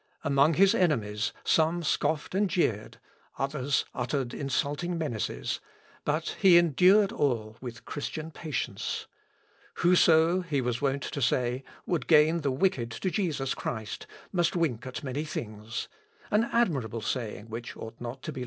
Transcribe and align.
Among 0.23 0.55
his 0.55 0.73
enemies, 0.73 1.31
some 1.43 1.83
scoffed 1.83 2.33
and 2.33 2.49
jeered; 2.49 2.97
others 3.37 3.85
uttered 3.93 4.33
insulting 4.33 4.97
menaces, 4.97 5.59
but 6.05 6.37
he 6.39 6.57
endured 6.57 7.11
all 7.11 7.55
with 7.61 7.85
Christian 7.85 8.31
patience. 8.31 9.05
"Whoso," 9.75 10.41
he 10.41 10.59
was 10.59 10.81
wont 10.81 11.03
to 11.03 11.21
say, 11.21 11.63
"would 11.85 12.07
gain 12.07 12.41
the 12.41 12.49
wicked 12.49 12.89
to 12.89 13.11
Jesus 13.11 13.53
Christ 13.53 14.07
must 14.31 14.55
wink 14.55 14.87
at 14.87 15.03
many 15.03 15.23
things," 15.23 15.87
an 16.31 16.45
admirable 16.51 17.01
saying 17.01 17.51
which 17.51 17.77
ought 17.77 18.01
not 18.01 18.23
to 18.23 18.31
be 18.31 18.31
lost 18.31 18.33
sight 18.33 18.37
of. 18.37 18.37